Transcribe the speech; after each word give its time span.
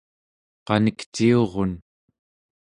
qanikciurun 0.67 1.71